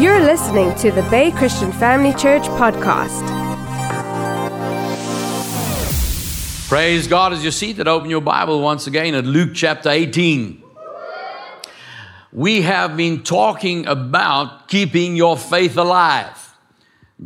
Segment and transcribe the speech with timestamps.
[0.00, 3.20] You're listening to the Bay Christian Family Church podcast.
[6.68, 7.86] Praise God as you're seated.
[7.86, 10.62] Open your Bible once again at Luke chapter 18.
[12.32, 16.56] We have been talking about keeping your faith alive.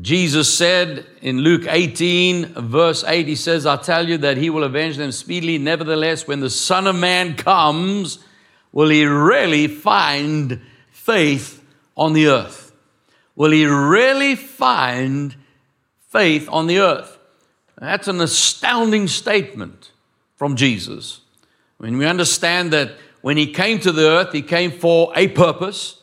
[0.00, 4.64] Jesus said in Luke 18, verse 8, He says, I tell you that He will
[4.64, 5.58] avenge them speedily.
[5.58, 8.18] Nevertheless, when the Son of Man comes,
[8.72, 11.62] will He really find faith
[11.96, 12.63] on the earth?
[13.36, 15.34] Will he really find
[16.10, 17.18] faith on the earth?
[17.78, 19.90] That's an astounding statement
[20.36, 21.20] from Jesus.
[21.78, 26.00] When we understand that when he came to the earth, he came for a purpose,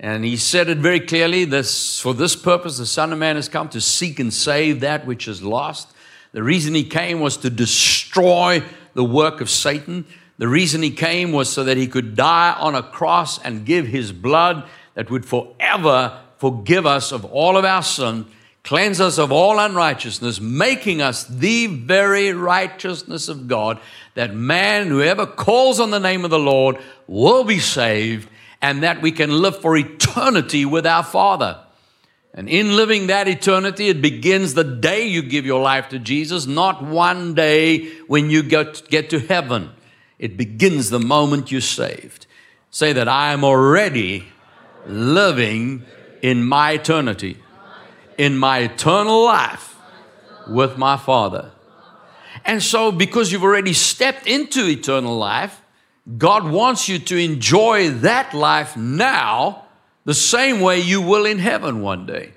[0.00, 3.48] and he said it very clearly this, for this purpose, the Son of Man has
[3.48, 5.88] come to seek and save that which is lost.
[6.32, 8.62] The reason he came was to destroy
[8.94, 10.06] the work of Satan.
[10.38, 13.86] The reason he came was so that he could die on a cross and give
[13.86, 18.26] his blood that would forever forgive us of all of our sin,
[18.64, 23.78] cleanse us of all unrighteousness, making us the very righteousness of God,
[24.16, 28.28] that man, whoever calls on the name of the Lord, will be saved,
[28.60, 31.60] and that we can live for eternity with our Father.
[32.34, 36.44] And in living that eternity, it begins the day you give your life to Jesus,
[36.44, 39.70] not one day when you get, to heaven.
[40.18, 42.26] It begins the moment you're saved.
[42.72, 44.26] Say that I am already
[44.88, 45.84] living
[46.22, 47.36] in my eternity,
[48.16, 49.76] in my eternal life
[50.48, 51.50] with my Father.
[52.44, 55.60] And so, because you've already stepped into eternal life,
[56.18, 59.66] God wants you to enjoy that life now
[60.04, 62.32] the same way you will in heaven one day.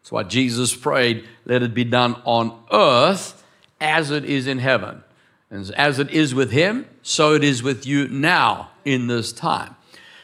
[0.00, 3.42] That's why Jesus prayed, let it be done on earth
[3.80, 5.02] as it is in heaven.
[5.50, 9.74] And as it is with Him, so it is with you now in this time.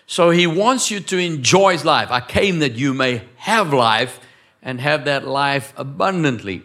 [0.07, 2.11] So he wants you to enjoy his life.
[2.11, 4.21] I came that you may have life
[4.63, 6.63] and have that life abundantly.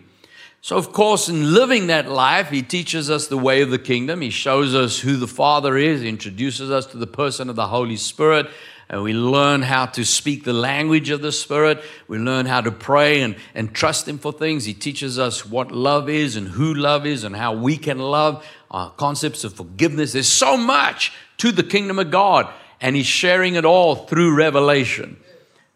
[0.62, 4.20] So, of course, in living that life, he teaches us the way of the kingdom.
[4.20, 7.68] He shows us who the Father is, he introduces us to the person of the
[7.68, 8.48] Holy Spirit,
[8.90, 11.82] and we learn how to speak the language of the Spirit.
[12.10, 14.66] We learn how to pray and, and trust Him for things.
[14.66, 18.46] He teaches us what love is and who love is and how we can love,
[18.72, 20.14] uh, concepts of forgiveness.
[20.14, 25.18] There's so much to the kingdom of God and he's sharing it all through revelation.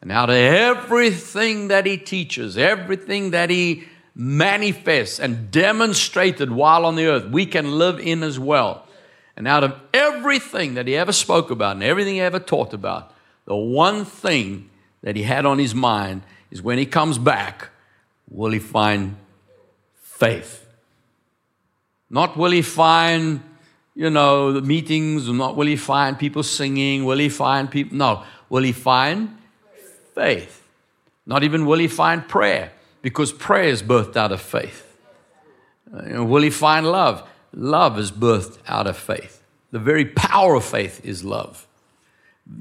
[0.02, 6.96] And out of everything that he teaches, everything that he manifests and demonstrated while on
[6.96, 8.86] the earth, we can live in as well.
[9.36, 13.14] And out of everything that he ever spoke about and everything he ever taught about,
[13.46, 14.70] the one thing
[15.02, 16.22] that he had on his mind
[16.52, 17.70] is when he comes back,
[18.30, 19.16] will he find
[19.96, 20.66] faith?
[22.10, 23.42] Not will he find
[23.96, 28.24] you know, the meetings, not will he find people singing, will he find people, no,
[28.50, 29.38] will he find
[30.16, 30.68] faith?
[31.26, 32.72] Not even will he find prayer,
[33.02, 34.98] because prayer is birthed out of faith.
[35.94, 37.28] Uh, will he find love?
[37.54, 39.44] Love is birthed out of faith.
[39.72, 41.68] The very power of faith is love.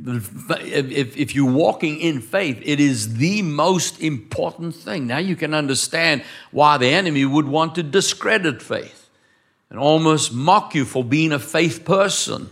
[0.06, 5.08] If, if, you're walking in faith, it is the most important thing.
[5.08, 6.22] Now you can understand
[6.52, 9.01] why the enemy would want to discredit faith
[9.72, 12.50] and almost mock you for being a faith person?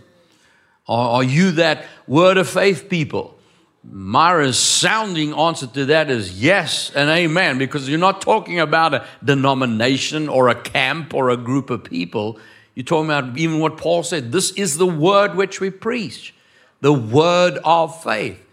[0.87, 3.37] Are, you that word of faith people?
[3.83, 9.05] Myra's sounding answer to that is yes and amen, because you're not talking about a
[9.23, 12.39] denomination or a camp or a group of people.
[12.73, 16.33] You're talking about even what Paul said this is the word which we preach,
[16.81, 18.43] the word of faith.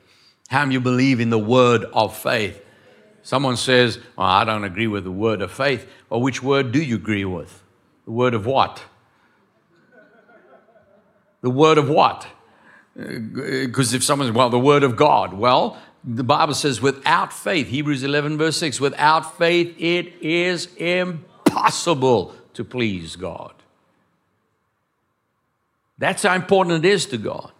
[0.48, 2.62] How do you believe in the word of faith?
[3.22, 5.90] Someone says, Well, I don't agree with the word of faith.
[6.10, 7.64] Well, which word do you agree with?
[8.08, 8.82] The word of what?
[11.42, 12.26] The word of what?
[12.96, 15.34] Because if someone's, well, the word of God.
[15.34, 22.34] Well, the Bible says, without faith, Hebrews 11, verse 6, without faith, it is impossible
[22.54, 23.52] to please God.
[25.98, 27.52] That's how important it is to God.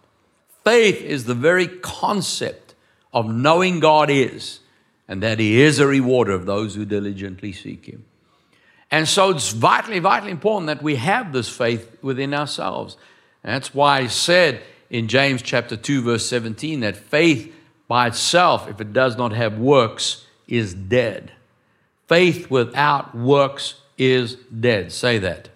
[0.63, 2.73] Faith is the very concept
[3.13, 4.61] of knowing God is,
[5.07, 8.05] and that He is a rewarder of those who diligently seek Him.
[8.91, 12.97] And so it's vitally, vitally important that we have this faith within ourselves.
[13.43, 17.53] And that's why I said in James chapter 2, verse 17, that faith
[17.87, 21.31] by itself, if it does not have works, is dead.
[22.07, 24.91] Faith without works is dead.
[24.91, 25.49] Say that.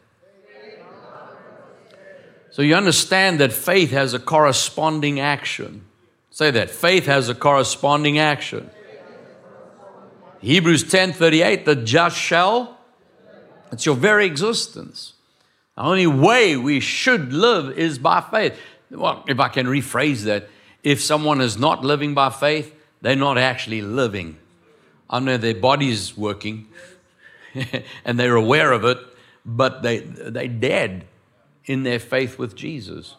[2.51, 5.85] So you understand that faith has a corresponding action.
[6.29, 6.69] Say that.
[6.69, 8.69] Faith has a corresponding action.
[10.39, 12.77] Hebrews 10 38, the just shall
[13.73, 15.13] it's your very existence.
[15.75, 18.57] The only way we should live is by faith.
[18.91, 20.47] Well, if I can rephrase that,
[20.83, 24.37] if someone is not living by faith, they're not actually living.
[25.09, 26.67] I know their body's working
[28.05, 28.99] and they're aware of it,
[29.45, 31.05] but they, they're dead
[31.65, 33.15] in their faith with Jesus.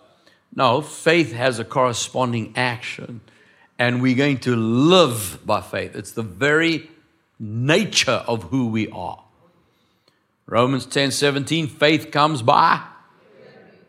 [0.55, 3.21] No, faith has a corresponding action,
[3.79, 5.97] and we're going to live by faith.
[5.97, 6.91] It's the very
[7.41, 9.24] nature of who we are.
[10.47, 12.83] Romans 10 17, faith comes by.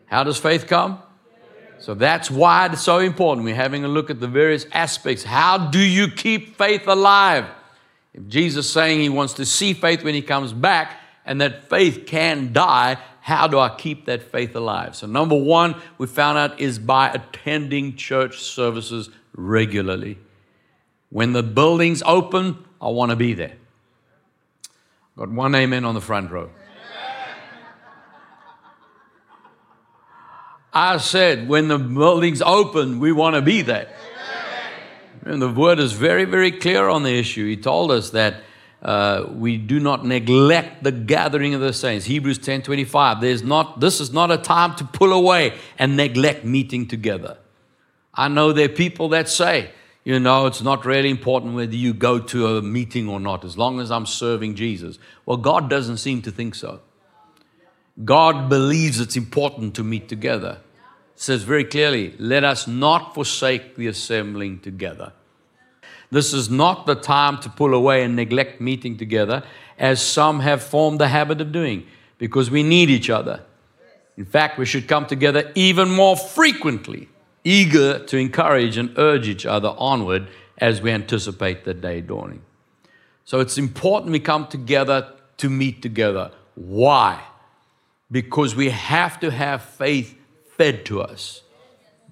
[0.06, 1.02] How does faith come?
[1.78, 3.44] So that's why it's so important.
[3.44, 5.22] We're having a look at the various aspects.
[5.22, 7.46] How do you keep faith alive?
[8.14, 11.68] If Jesus is saying he wants to see faith when he comes back and that
[11.68, 14.96] faith can die, how do I keep that faith alive?
[14.96, 20.18] So, number one, we found out is by attending church services regularly.
[21.10, 23.56] When the building's open, I want to be there.
[25.16, 26.50] Got one amen on the front row.
[30.72, 33.88] I said, when the building's open, we want to be there.
[35.24, 37.48] And the word is very, very clear on the issue.
[37.48, 38.42] He told us that
[38.82, 42.04] uh, we do not neglect the gathering of the saints.
[42.04, 43.22] Hebrews 10 25.
[43.22, 47.38] There's not, this is not a time to pull away and neglect meeting together.
[48.12, 49.70] I know there are people that say,
[50.06, 53.58] you know, it's not really important whether you go to a meeting or not, as
[53.58, 55.00] long as I'm serving Jesus.
[55.26, 56.80] Well, God doesn't seem to think so.
[58.04, 60.60] God believes it's important to meet together.
[61.16, 65.12] It says very clearly, let us not forsake the assembling together.
[66.12, 69.42] This is not the time to pull away and neglect meeting together,
[69.76, 71.84] as some have formed the habit of doing,
[72.18, 73.42] because we need each other.
[74.16, 77.08] In fact, we should come together even more frequently
[77.46, 80.26] eager to encourage and urge each other onward
[80.58, 82.42] as we anticipate the day dawning.
[83.24, 86.32] So it's important we come together to meet together.
[86.56, 87.22] Why?
[88.10, 90.18] Because we have to have faith
[90.56, 91.42] fed to us.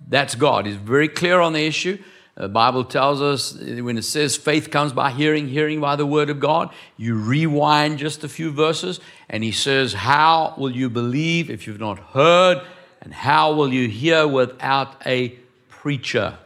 [0.07, 0.67] That's God.
[0.67, 1.99] He's very clear on the issue.
[2.37, 6.31] The Bible tells us when it says faith comes by hearing, hearing by the word
[6.31, 11.49] of God, you rewind just a few verses, and he says, How will you believe
[11.49, 12.61] if you've not heard
[13.05, 15.29] and how will you hear without a
[15.69, 16.39] preacher?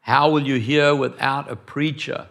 [0.00, 2.26] How will you hear without a preacher?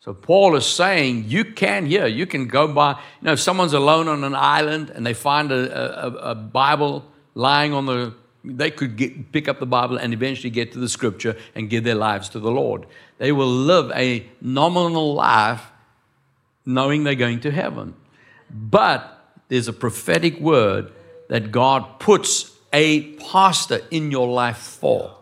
[0.00, 2.06] So Paul is saying you can hear.
[2.06, 5.50] You can go by, you know, if someone's alone on an island and they find
[5.52, 10.12] a, a, a Bible lying on the, they could get, pick up the Bible and
[10.12, 12.86] eventually get to the scripture and give their lives to the Lord.
[13.18, 15.62] They will live a nominal life
[16.66, 17.94] knowing they're going to heaven.
[18.50, 19.10] But
[19.48, 20.92] there's a prophetic word
[21.28, 25.16] that God puts a pastor in your life for.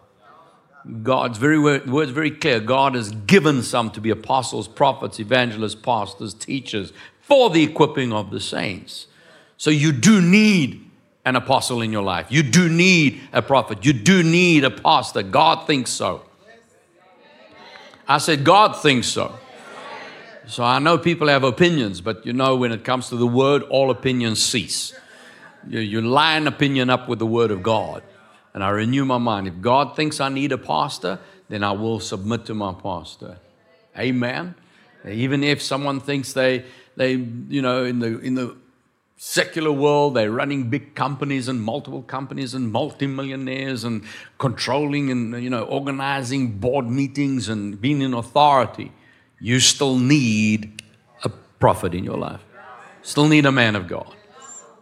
[1.02, 2.58] God's very word, word's very clear.
[2.58, 8.30] God has given some to be apostles, prophets, evangelists, pastors, teachers for the equipping of
[8.30, 9.06] the saints.
[9.58, 10.90] So you do need
[11.24, 12.26] an apostle in your life.
[12.30, 13.84] You do need a prophet.
[13.84, 15.22] You do need a pastor.
[15.22, 16.22] God thinks so.
[18.08, 19.38] I said, God thinks so.
[20.48, 23.62] So I know people have opinions, but you know, when it comes to the word,
[23.64, 24.92] all opinions cease.
[25.68, 28.02] You, you line opinion up with the Word of God.
[28.54, 29.48] And I renew my mind.
[29.48, 31.18] If God thinks I need a pastor,
[31.48, 33.38] then I will submit to my pastor.
[33.98, 34.54] Amen.
[35.08, 36.64] Even if someone thinks they,
[36.96, 38.56] they you know, in the, in the
[39.16, 44.02] secular world, they're running big companies and multiple companies and multimillionaires and
[44.38, 48.92] controlling and, you know, organizing board meetings and being in authority,
[49.40, 50.82] you still need
[51.24, 52.40] a prophet in your life.
[53.02, 54.14] Still need a man of God.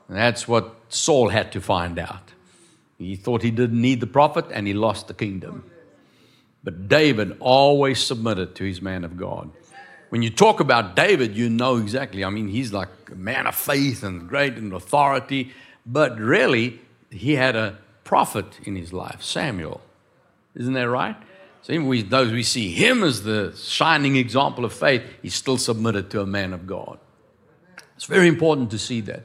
[0.09, 2.33] And that's what Saul had to find out.
[2.99, 5.65] He thought he didn't need the prophet and he lost the kingdom.
[6.63, 9.51] But David always submitted to his man of God.
[10.11, 12.25] When you talk about David, you know exactly.
[12.25, 15.53] I mean, he's like a man of faith and great in authority,
[15.87, 16.81] but really,
[17.11, 19.81] he had a prophet in his life, Samuel.
[20.55, 21.17] Isn't that right?
[21.63, 26.11] So even those we see him as the shining example of faith, he's still submitted
[26.11, 26.99] to a man of God.
[27.97, 29.23] It's very important to see that.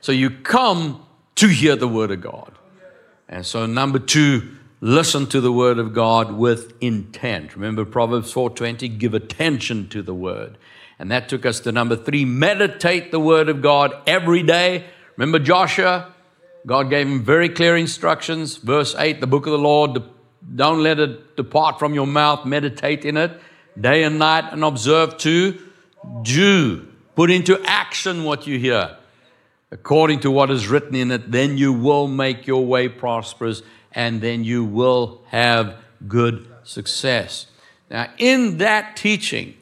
[0.00, 1.04] So you come
[1.38, 2.52] to hear the word of God.
[3.28, 4.48] And so number 2,
[4.80, 7.54] listen to the word of God with intent.
[7.54, 10.58] Remember Proverbs 4:20, give attention to the word.
[10.98, 14.86] And that took us to number 3, meditate the word of God every day.
[15.16, 16.12] Remember Joshua?
[16.66, 18.56] God gave him very clear instructions.
[18.56, 20.02] Verse 8, the book of the Lord,
[20.56, 23.40] don't let it depart from your mouth, meditate in it
[23.80, 25.56] day and night and observe to
[26.22, 26.88] do.
[27.14, 28.96] Put into action what you hear
[29.70, 34.20] according to what is written in it, then you will make your way prosperous and
[34.20, 37.46] then you will have good success.
[37.90, 39.54] Now, in that teaching,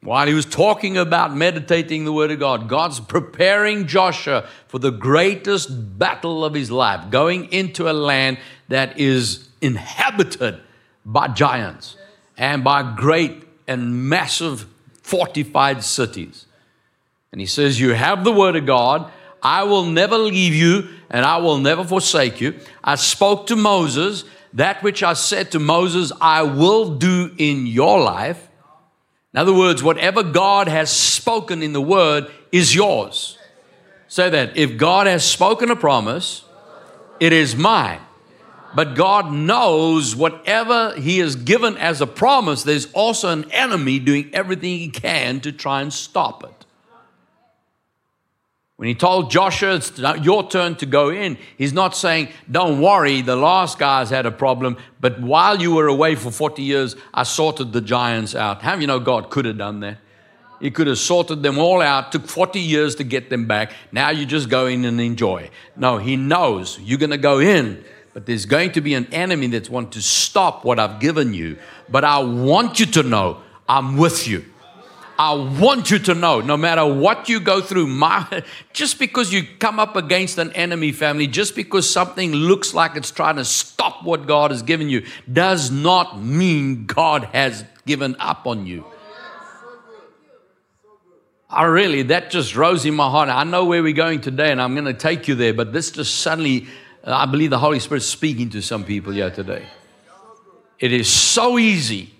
[0.00, 4.92] while he was talking about meditating the Word of God, God's preparing Joshua for the
[4.92, 8.38] greatest battle of his life, going into a land
[8.68, 10.60] that is inhabited
[11.04, 11.96] by giants
[12.36, 14.66] and by great and massive
[15.02, 16.46] fortified cities.
[17.32, 19.10] And he says, You have the word of God.
[19.46, 22.58] I will never leave you and I will never forsake you.
[22.82, 24.24] I spoke to Moses
[24.54, 28.48] that which I said to Moses, I will do in your life.
[29.32, 33.38] In other words, whatever God has spoken in the word is yours.
[34.08, 36.44] Say that if God has spoken a promise,
[37.20, 38.00] it is mine.
[38.74, 44.28] But God knows whatever He has given as a promise, there's also an enemy doing
[44.32, 46.55] everything he can to try and stop it.
[48.76, 53.22] When he told Joshua, it's your turn to go in, he's not saying, Don't worry,
[53.22, 57.22] the last guys had a problem, but while you were away for 40 years, I
[57.22, 58.60] sorted the giants out.
[58.60, 59.98] How you know God could have done that?
[60.60, 63.72] He could have sorted them all out, took 40 years to get them back.
[63.92, 65.50] Now you just go in and enjoy.
[65.74, 69.46] No, he knows you're going to go in, but there's going to be an enemy
[69.48, 71.58] that's want to stop what I've given you.
[71.88, 74.44] But I want you to know I'm with you.
[75.18, 79.44] I want you to know no matter what you go through, my, just because you
[79.58, 84.04] come up against an enemy family, just because something looks like it's trying to stop
[84.04, 88.84] what God has given you, does not mean God has given up on you.
[91.48, 93.28] I really, that just rose in my heart.
[93.28, 95.92] I know where we're going today, and I'm going to take you there, but this
[95.92, 96.66] just suddenly,
[97.04, 99.64] I believe the Holy Spirit speaking to some people here today.
[100.78, 102.15] It is so easy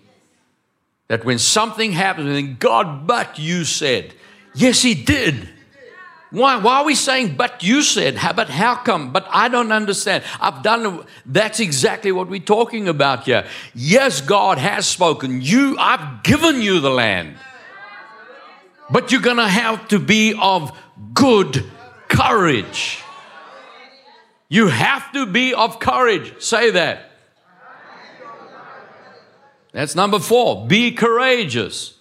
[1.09, 4.15] that when something happens, and God, but you said,
[4.55, 5.49] yes, He did.
[6.31, 9.13] Why, why are we saying, but you said, how, but how come?
[9.13, 10.25] But I don't understand.
[10.41, 13.47] I've done, that's exactly what we're talking about here.
[13.75, 15.41] Yes, God has spoken.
[15.41, 17.37] You, I've given you the land.
[18.91, 20.77] But you're going to have to be of
[21.15, 21.65] good
[22.09, 23.03] courage.
[24.49, 26.43] You have to be of courage.
[26.43, 27.06] Say that.
[29.76, 30.66] That's number four.
[30.66, 31.99] Be courageous.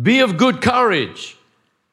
[0.00, 1.38] Be of good courage.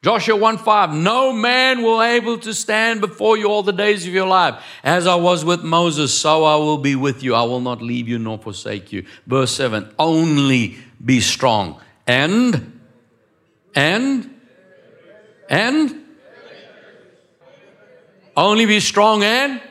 [0.04, 4.12] Joshua 1 5, no man will able to stand before you all the days of
[4.12, 4.62] your life.
[4.84, 7.34] As I was with Moses, so I will be with you.
[7.34, 9.06] I will not leave you nor forsake you.
[9.26, 11.80] Verse 7, only be strong.
[12.06, 12.78] And,
[13.74, 14.38] and,
[15.48, 16.04] and,
[18.36, 19.62] only be strong and,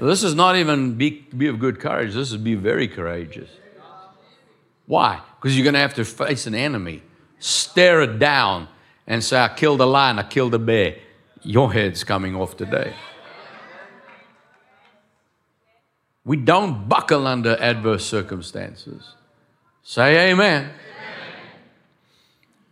[0.00, 2.14] this is not even be, be of good courage.
[2.14, 3.48] This is be very courageous.
[4.88, 5.20] Why?
[5.36, 7.02] Because you're going to have to face an enemy,
[7.38, 8.68] stare it down,
[9.06, 10.96] and say, I killed a lion, I killed a bear.
[11.42, 12.94] Your head's coming off today.
[16.24, 19.14] We don't buckle under adverse circumstances.
[19.82, 20.64] Say amen.
[20.64, 20.72] amen.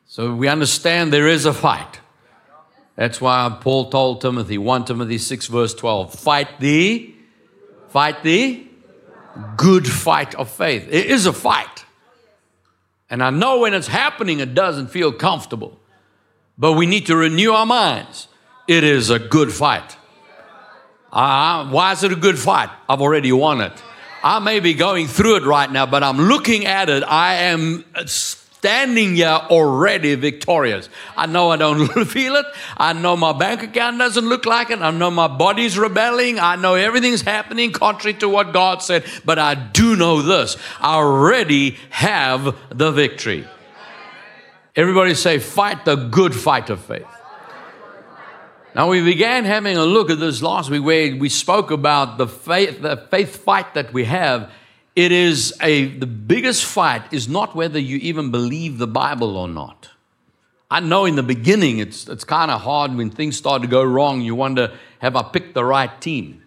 [0.06, 2.00] So we understand there is a fight.
[2.96, 7.14] That's why Paul told Timothy, 1 Timothy 6, verse 12, fight the,
[7.88, 8.66] fight the
[9.56, 10.88] good fight of faith.
[10.90, 11.75] It is a fight.
[13.08, 15.78] And I know when it's happening, it doesn't feel comfortable.
[16.58, 18.28] But we need to renew our minds.
[18.66, 19.96] It is a good fight.
[21.12, 22.70] Uh, why is it a good fight?
[22.88, 23.72] I've already won it.
[24.22, 27.04] I may be going through it right now, but I'm looking at it.
[27.04, 27.84] I am
[28.66, 30.88] standing here already victorious.
[31.16, 32.46] I know I don't feel it.
[32.76, 34.80] I know my bank account doesn't look like it.
[34.80, 36.40] I know my body's rebelling.
[36.40, 39.04] I know everything's happening contrary to what God said.
[39.25, 43.46] But I do know this I already have the victory.
[44.75, 47.06] Everybody say, fight the good fight of faith.
[48.75, 52.26] Now, we began having a look at this last week where we spoke about the
[52.26, 54.50] faith, the faith fight that we have
[54.96, 59.46] it is a the biggest fight is not whether you even believe the Bible or
[59.46, 59.90] not.
[60.70, 63.84] I know in the beginning it's it's kind of hard when things start to go
[63.84, 64.22] wrong.
[64.22, 66.42] You wonder, have I picked the right team?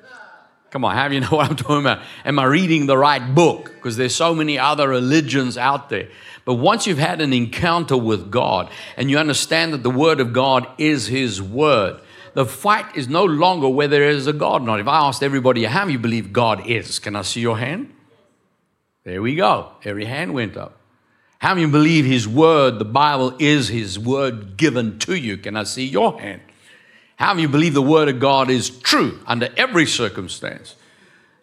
[0.71, 2.03] Come on, have you know what I'm talking about?
[2.25, 3.71] Am I reading the right book?
[3.75, 6.09] Because there's so many other religions out there.
[6.43, 10.33] But once you've had an encounter with God and you understand that the Word of
[10.33, 12.01] God is His Word,
[12.33, 14.79] the fight is no longer whether there is a God or not.
[14.79, 16.97] If I asked everybody, how you believe God is?
[16.97, 17.93] Can I see your hand?
[19.09, 19.71] There we go.
[19.83, 20.77] Every hand went up.
[21.39, 25.35] How many believe His Word, the Bible, is His Word given to you?
[25.35, 26.41] Can I see your hand?
[27.15, 30.75] How many believe the Word of God is true under every circumstance?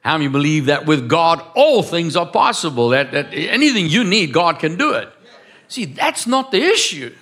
[0.02, 2.90] How many believe that with God all things are possible?
[2.90, 5.12] That, that anything you need, God can do it.
[5.66, 7.12] See, that's not the issue.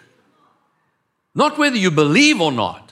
[1.35, 2.84] Not whether you believe or not.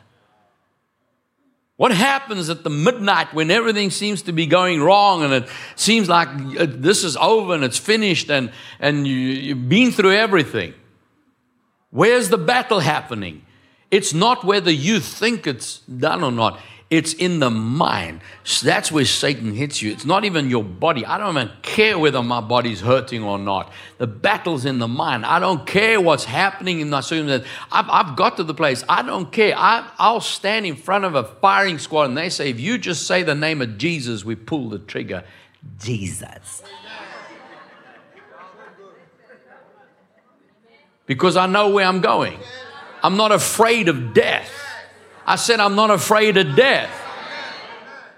[1.83, 6.09] What happens at the midnight when everything seems to be going wrong and it seems
[6.09, 10.75] like uh, this is over and it's finished and, and you, you've been through everything?
[11.91, 13.45] Where's the battle happening?
[13.91, 16.61] It's not whether you think it's done or not.
[16.93, 18.21] It's in the mind.
[18.45, 19.91] So that's where Satan hits you.
[19.91, 21.07] It's not even your body.
[21.07, 23.73] I don't even care whether my body's hurting or not.
[23.97, 25.25] The battle's in the mind.
[25.25, 27.49] I don't care what's happening in my circumstances.
[27.73, 28.85] I've, I've got to the place.
[28.91, 29.55] I don't care.
[29.57, 33.07] I, I'll stand in front of a firing squad and they say, if you just
[33.07, 35.25] say the name of Jesus, we pull the trigger.
[35.79, 36.63] Jesus.
[41.07, 42.39] Because I know where I'm going.
[43.03, 44.51] I'm not afraid of death.
[45.27, 46.91] I said, I'm not afraid of death.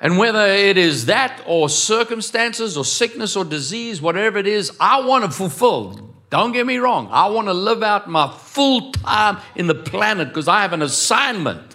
[0.01, 5.01] And whether it is that or circumstances or sickness or disease, whatever it is, I
[5.01, 6.15] want to fulfill.
[6.31, 7.09] Don't get me wrong.
[7.11, 10.83] I want to live out my full time in the planet because I have an
[10.83, 11.75] assignment.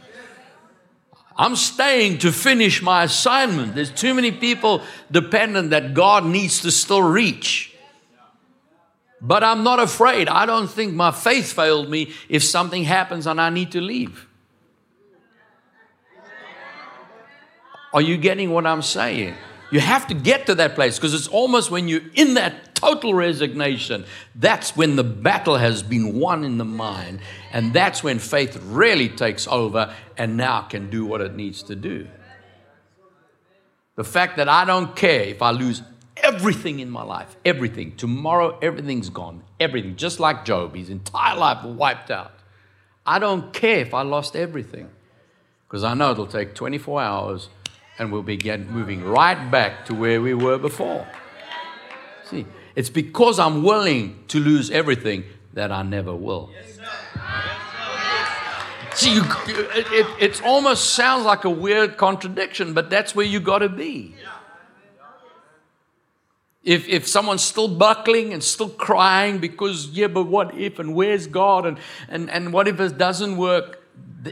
[1.36, 3.74] I'm staying to finish my assignment.
[3.74, 7.74] There's too many people dependent that God needs to still reach.
[9.22, 10.28] But I'm not afraid.
[10.28, 14.29] I don't think my faith failed me if something happens and I need to leave.
[17.93, 19.36] Are you getting what I'm saying?
[19.72, 23.13] You have to get to that place because it's almost when you're in that total
[23.13, 24.05] resignation,
[24.36, 27.19] that's when the battle has been won in the mind.
[27.51, 31.75] And that's when faith really takes over and now can do what it needs to
[31.75, 32.08] do.
[33.96, 35.81] The fact that I don't care if I lose
[36.17, 37.96] everything in my life, everything.
[37.96, 39.43] Tomorrow, everything's gone.
[39.60, 39.96] Everything.
[39.98, 42.31] Just like Job, his entire life wiped out.
[43.05, 44.89] I don't care if I lost everything
[45.67, 47.50] because I know it'll take 24 hours
[48.00, 51.06] and we'll begin moving right back to where we were before.
[52.24, 56.50] See, it's because I'm willing to lose everything that I never will.
[58.94, 63.60] See, you, it, it, almost sounds like a weird contradiction, but that's where you got
[63.60, 64.15] to be.
[66.63, 71.27] If, if someone's still buckling and still crying because, yeah, but what if and where's
[71.27, 71.77] God and,
[72.10, 73.79] and, and what if it doesn't work?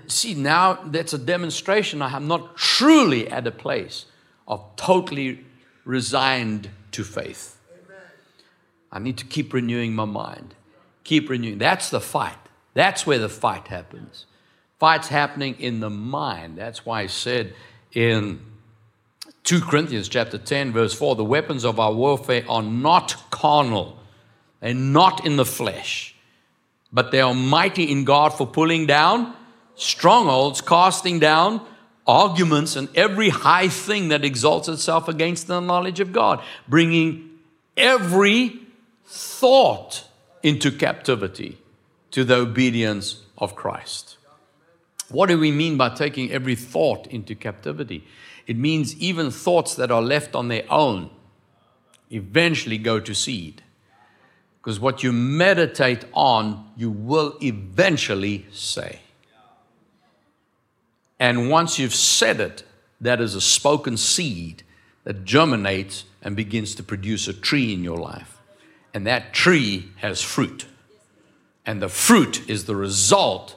[0.07, 4.05] See, now that's a demonstration I'm not truly at a place
[4.47, 5.45] of totally
[5.85, 7.57] resigned to faith.
[8.91, 10.55] I need to keep renewing my mind.
[11.03, 11.57] Keep renewing.
[11.57, 12.37] That's the fight.
[12.73, 14.25] That's where the fight happens.
[14.79, 16.57] Fight's happening in the mind.
[16.57, 17.53] That's why I said
[17.93, 18.39] in
[19.43, 23.97] 2 Corinthians chapter 10, verse 4, the weapons of our warfare are not carnal.
[24.59, 26.15] They're not in the flesh,
[26.91, 29.33] but they are mighty in God for pulling down
[29.77, 31.65] strongholds, casting down
[32.05, 37.29] arguments and every high thing that exalts itself against the knowledge of God, bringing
[37.75, 38.59] every
[39.05, 40.03] thought
[40.43, 41.57] into captivity
[42.11, 44.17] to the obedience of Christ.
[45.09, 48.05] What do we mean by taking every thought into captivity?
[48.45, 51.09] It means even thoughts that are left on their own
[52.09, 53.61] eventually go to seed.
[54.59, 58.99] Because what you meditate on, you will eventually say.
[61.19, 62.63] And once you've said it,
[63.01, 64.63] that is a spoken seed
[65.03, 68.39] that germinates and begins to produce a tree in your life.
[68.93, 70.65] And that tree has fruit.
[71.65, 73.55] And the fruit is the result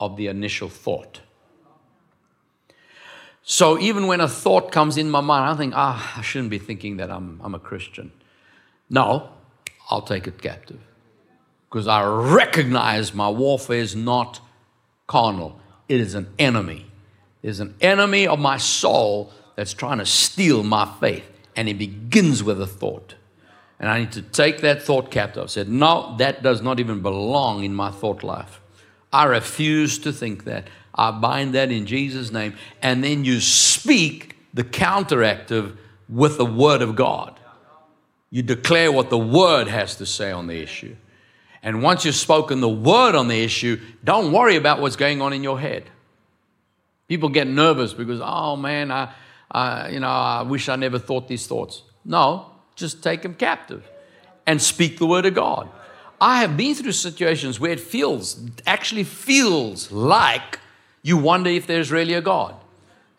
[0.00, 1.20] of the initial thought.
[3.42, 6.58] So even when a thought comes in my mind, I think, ah, I shouldn't be
[6.58, 8.10] thinking that I'm, I'm a Christian.
[8.88, 9.28] No,
[9.90, 10.80] I'll take it captive.
[11.68, 14.40] Because I recognize my warfare is not
[15.06, 16.86] carnal, it is an enemy.
[17.44, 21.30] There's an enemy of my soul that's trying to steal my faith.
[21.54, 23.16] And it begins with a thought.
[23.78, 25.42] And I need to take that thought captive.
[25.42, 28.62] I said, No, that does not even belong in my thought life.
[29.12, 30.68] I refuse to think that.
[30.94, 32.54] I bind that in Jesus' name.
[32.80, 35.76] And then you speak the counteractive
[36.08, 37.38] with the Word of God.
[38.30, 40.96] You declare what the Word has to say on the issue.
[41.62, 45.34] And once you've spoken the Word on the issue, don't worry about what's going on
[45.34, 45.90] in your head.
[47.08, 49.12] People get nervous because, oh man, I,
[49.50, 51.82] I, you know, I wish I never thought these thoughts.
[52.04, 53.88] No, just take them captive
[54.46, 55.68] and speak the word of God.
[56.20, 60.58] I have been through situations where it feels, actually feels like
[61.02, 62.54] you wonder if there's really a God.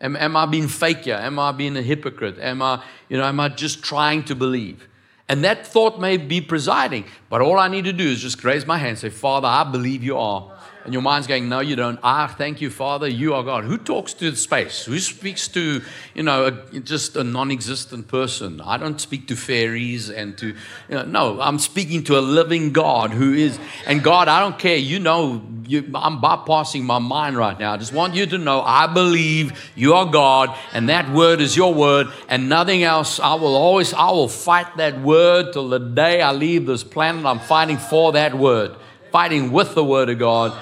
[0.00, 1.14] Am, am I being fake here?
[1.14, 2.38] Am I being a hypocrite?
[2.38, 4.88] Am I, you know, am I just trying to believe?
[5.28, 8.66] And that thought may be presiding, but all I need to do is just raise
[8.66, 10.55] my hand and say, Father, I believe you are.
[10.86, 11.98] And your mind's going, no, you don't.
[12.04, 13.08] Ah, thank you, Father.
[13.08, 13.64] You are God.
[13.64, 14.84] Who talks to space?
[14.84, 15.82] Who speaks to,
[16.14, 18.60] you know, a, just a non existent person?
[18.60, 20.54] I don't speak to fairies and to, you
[20.90, 24.76] know, no, I'm speaking to a living God who is, and God, I don't care.
[24.76, 27.72] You know, you, I'm bypassing my mind right now.
[27.72, 31.56] I just want you to know I believe you are God and that word is
[31.56, 33.18] your word and nothing else.
[33.18, 37.26] I will always, I will fight that word till the day I leave this planet.
[37.26, 38.76] I'm fighting for that word,
[39.10, 40.56] fighting with the word of God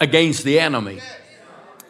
[0.00, 1.00] against the enemy.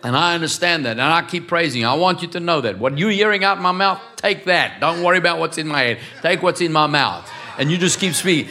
[0.03, 0.93] And I understand that.
[0.93, 1.85] And I keep praising.
[1.85, 2.79] I want you to know that.
[2.79, 4.81] What you're hearing out my mouth, take that.
[4.81, 5.99] Don't worry about what's in my head.
[6.23, 7.31] Take what's in my mouth.
[7.59, 8.51] And you just keep speaking.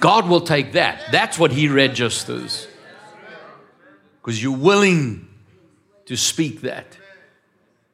[0.00, 1.00] God will take that.
[1.12, 2.66] That's what He registers.
[4.20, 5.28] Because you're willing
[6.06, 6.98] to speak that.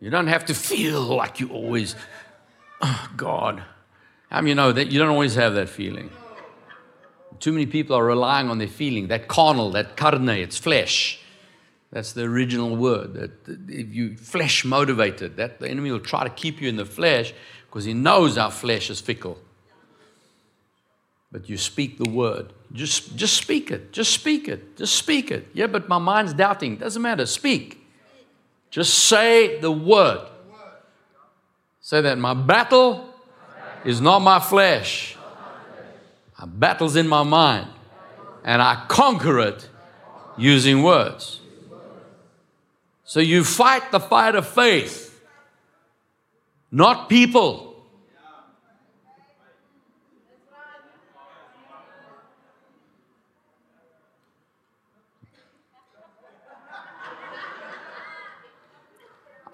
[0.01, 1.95] You don't have to feel like you always,
[2.81, 3.63] oh, God.
[4.31, 6.11] How many you know that you don't always have that feeling?
[7.45, 11.21] Too many people are relying on their feeling, that carnal, that carne, it's flesh.
[11.93, 13.13] That's the original word.
[13.13, 13.33] That
[13.69, 17.35] if you flesh motivated, that the enemy will try to keep you in the flesh
[17.67, 19.37] because he knows our flesh is fickle.
[21.31, 22.55] But you speak the word.
[22.73, 23.93] Just, just speak it.
[23.93, 24.79] Just speak it.
[24.79, 25.47] Just speak it.
[25.53, 26.77] Yeah, but my mind's doubting.
[26.79, 27.27] Doesn't matter.
[27.27, 27.87] Speak.
[28.71, 30.27] Just say the word.
[31.83, 33.07] Say that my battle
[33.85, 35.19] is not my flesh.
[36.47, 37.69] Battle's in my mind.
[38.45, 39.69] And I conquer it
[40.37, 41.41] using words.
[43.05, 45.21] So you fight the fight of faith,
[46.71, 47.71] not people.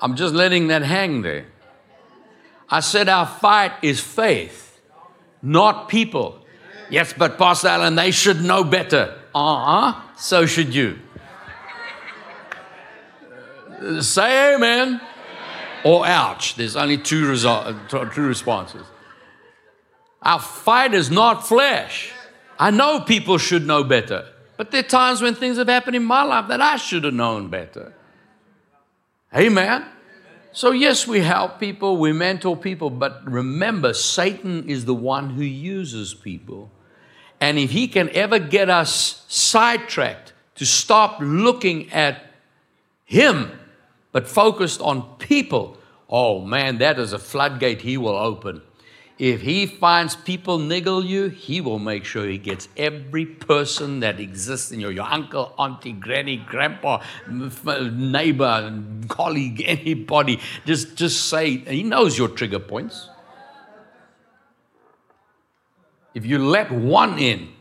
[0.03, 1.47] I'm just letting that hang there.
[2.71, 4.81] I said our fight is faith,
[5.43, 6.40] not people.
[6.91, 9.17] Yes, but Pastor Allan, they should know better.
[9.35, 10.99] Uh huh, so should you.
[14.01, 15.01] Say amen
[15.85, 16.57] or ouch.
[16.57, 18.85] There's only two, result, two responses.
[20.21, 22.13] Our fight is not flesh.
[22.59, 24.27] I know people should know better,
[24.59, 27.15] but there are times when things have happened in my life that I should have
[27.15, 27.95] known better.
[29.35, 29.87] Amen.
[30.53, 35.45] So, yes, we help people, we mentor people, but remember, Satan is the one who
[35.45, 36.71] uses people.
[37.41, 42.23] And if he can ever get us sidetracked to stop looking at
[43.05, 43.51] him,
[44.13, 48.63] but focused on people, oh man, that is a floodgate he will open.
[49.21, 54.19] If he finds people niggle you, he will make sure he gets every person that
[54.19, 60.41] exists in your, your uncle, auntie, granny, grandpa, neighbor, colleague, anybody.
[60.65, 63.10] Just, just say, he knows your trigger points.
[66.15, 67.53] If you let one in,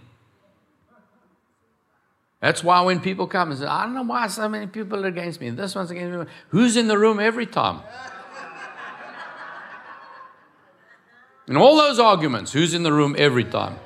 [2.40, 5.08] that's why when people come and say, I don't know why so many people are
[5.08, 7.82] against me, this one's against me, who's in the room every time?
[11.50, 13.80] And all those arguments, who's in the room every time?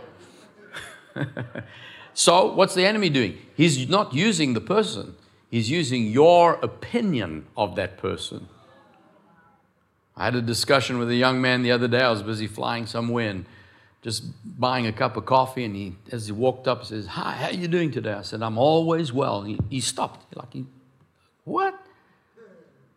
[2.14, 3.38] so, what's the enemy doing?
[3.56, 5.16] He's not using the person,
[5.50, 8.50] he's using your opinion of that person.
[10.16, 12.02] I had a discussion with a young man the other day.
[12.02, 13.46] I was busy flying somewhere and
[14.04, 14.24] just
[14.60, 15.64] buying a cup of coffee.
[15.64, 18.44] And he, as he walked up, says, "Hi, how are you doing today?" I said,
[18.44, 20.66] "I'm always well." He, he stopped, like he,
[21.46, 21.74] what?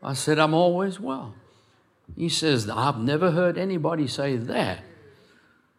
[0.02, 1.34] I said, "I'm always well."
[2.14, 4.80] He says, I've never heard anybody say that.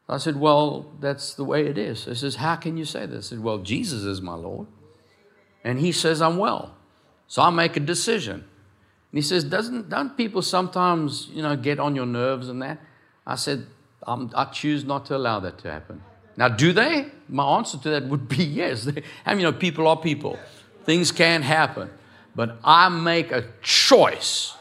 [0.09, 2.05] I said, Well, that's the way it is.
[2.05, 3.27] He says, How can you say this?
[3.27, 4.67] I said, Well, Jesus is my Lord.
[5.63, 6.75] And he says, I'm well.
[7.27, 8.35] So I make a decision.
[8.35, 8.43] And
[9.17, 12.79] he says, Doesn't don't people sometimes, you know, get on your nerves and that?
[13.25, 13.65] I said,
[14.07, 16.01] I choose not to allow that to happen.
[16.37, 17.07] Now, do they?
[17.27, 18.87] My answer to that would be yes.
[19.25, 20.39] I mean, you know, people are people.
[20.85, 21.89] Things can happen.
[22.35, 24.53] But I make a choice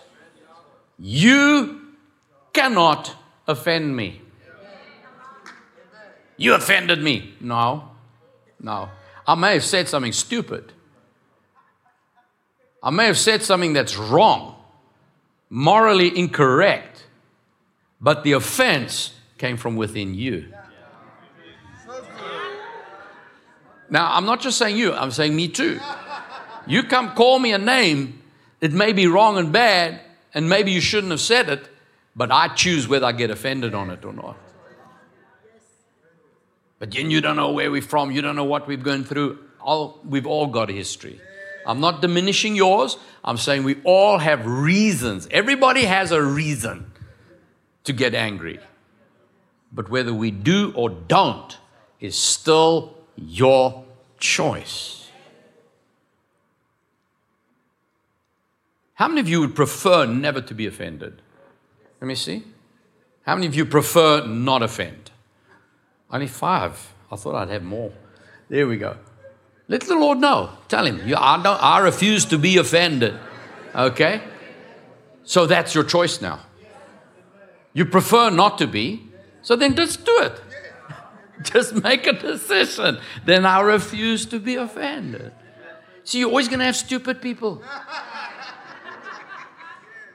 [0.98, 1.80] you
[2.52, 3.14] cannot
[3.46, 4.22] offend me.
[6.38, 7.34] You offended me.
[7.40, 7.90] No,
[8.60, 8.88] no.
[9.26, 10.72] I may have said something stupid.
[12.82, 14.54] I may have said something that's wrong,
[15.50, 17.06] morally incorrect,
[18.00, 20.52] but the offense came from within you.
[23.88, 25.80] Now, I'm not just saying you, I'm saying me too.
[26.66, 28.22] You come call me a name,
[28.60, 30.00] it may be wrong and bad,
[30.34, 31.68] and maybe you shouldn't have said it,
[32.16, 34.36] but I choose whether I get offended on it or not.
[36.78, 39.38] But then you don't know where we're from, you don't know what we've gone through.
[39.60, 41.20] All, we've all got a history.
[41.64, 45.28] I'm not diminishing yours, I'm saying we all have reasons.
[45.30, 46.90] Everybody has a reason
[47.84, 48.60] to get angry.
[49.76, 51.58] But whether we do or don't
[52.00, 53.84] is still your
[54.18, 55.10] choice.
[58.94, 61.20] How many of you would prefer never to be offended?
[62.00, 62.42] Let me see.
[63.26, 65.10] How many of you prefer not offend?
[66.10, 66.94] Only five.
[67.12, 67.92] I thought I'd have more.
[68.48, 68.96] There we go.
[69.68, 70.50] Let the Lord know.
[70.68, 73.14] Tell him, I, don't, I refuse to be offended.
[73.74, 74.22] Okay?
[75.24, 76.40] So that's your choice now.
[77.74, 79.06] You prefer not to be,
[79.46, 80.40] so then just do it.
[81.44, 82.98] Just make a decision.
[83.24, 85.30] Then I refuse to be offended.
[86.02, 87.62] See, you're always going to have stupid people.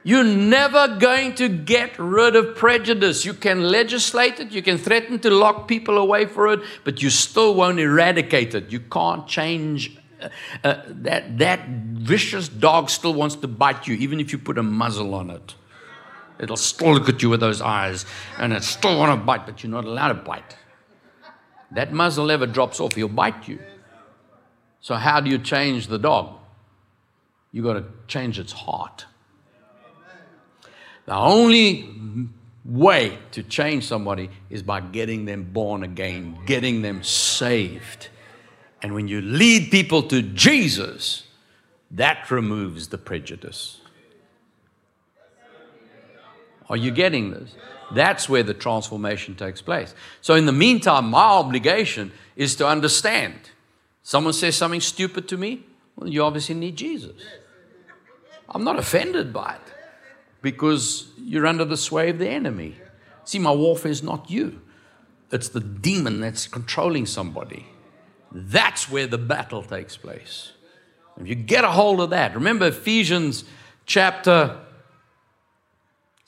[0.02, 3.24] You're never going to get rid of prejudice.
[3.24, 7.08] You can legislate it, you can threaten to lock people away for it, but you
[7.08, 8.70] still won't eradicate it.
[8.70, 10.28] You can't change uh,
[10.62, 11.38] uh, that.
[11.38, 15.30] That vicious dog still wants to bite you, even if you put a muzzle on
[15.30, 15.54] it.
[16.42, 18.04] It'll still look at you with those eyes
[18.38, 20.56] and it still want to bite, but you're not allowed to bite.
[21.70, 23.60] That muzzle ever drops off, he'll bite you.
[24.80, 26.38] So, how do you change the dog?
[27.52, 29.06] You've got to change its heart.
[31.06, 31.88] The only
[32.64, 38.08] way to change somebody is by getting them born again, getting them saved.
[38.82, 41.24] And when you lead people to Jesus,
[41.92, 43.81] that removes the prejudice.
[46.72, 47.54] Are you getting this?
[47.92, 49.94] That's where the transformation takes place.
[50.22, 53.34] So, in the meantime, my obligation is to understand.
[54.02, 55.64] Someone says something stupid to me,
[55.96, 57.22] well, you obviously need Jesus.
[58.48, 59.74] I'm not offended by it
[60.40, 62.76] because you're under the sway of the enemy.
[63.24, 64.62] See, my warfare is not you,
[65.30, 67.66] it's the demon that's controlling somebody.
[68.32, 70.52] That's where the battle takes place.
[71.20, 73.44] If you get a hold of that, remember Ephesians
[73.84, 74.58] chapter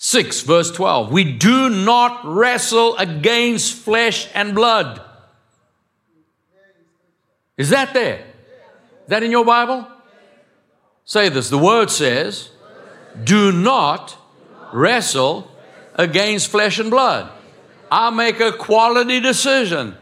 [0.05, 1.11] 6, verse 12.
[1.11, 5.01] We do not wrestle against flesh and blood.
[7.57, 8.19] Is that there?
[8.19, 9.89] Is that in your Bible?
[11.07, 11.49] Say this.
[11.49, 12.51] The word says,
[13.25, 14.19] do not
[14.75, 15.51] wrestle
[15.95, 17.33] against flesh and blood.
[17.91, 19.97] I make a quality decision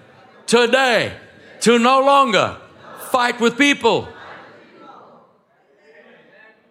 [0.48, 1.16] today
[1.60, 2.56] to no longer
[3.12, 4.08] fight with people.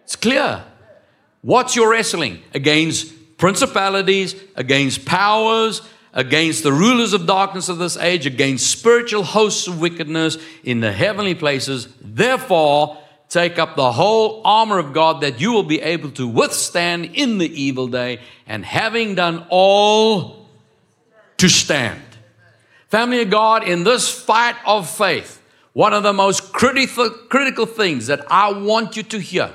[0.04, 0.64] It's clear.
[1.40, 2.42] What's your wrestling?
[2.52, 9.66] Against principalities, against powers, against the rulers of darkness of this age, against spiritual hosts
[9.66, 11.88] of wickedness in the heavenly places.
[12.00, 17.06] Therefore, take up the whole armor of God that you will be able to withstand
[17.14, 20.46] in the evil day, and having done all,
[21.38, 22.00] to stand.
[22.90, 28.06] Family of God, in this fight of faith, one of the most critical, critical things
[28.06, 29.52] that I want you to hear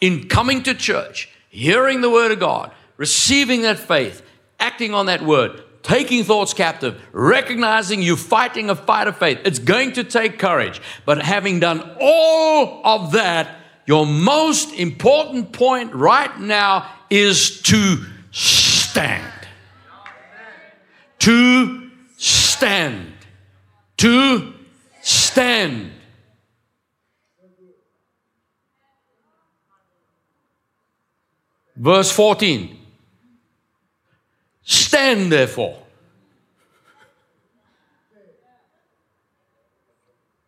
[0.00, 4.22] in coming to church, hearing the Word of God, receiving that faith,
[4.58, 9.40] acting on that Word, taking thoughts captive, recognizing you fighting a fight of faith.
[9.44, 10.80] It's going to take courage.
[11.04, 13.56] But having done all of that,
[13.86, 19.32] your most important point right now is to stand.
[21.20, 23.12] To stand.
[23.98, 24.54] To
[25.02, 25.92] stand.
[31.76, 32.85] Verse 14.
[35.06, 35.78] Stand therefore.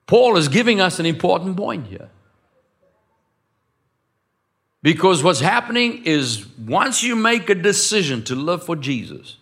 [0.07, 2.09] Paul is giving us an important point here.
[4.83, 9.37] Because what's happening is once you make a decision to live for Jesus,